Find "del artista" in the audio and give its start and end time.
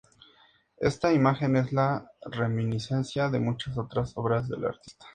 4.49-5.05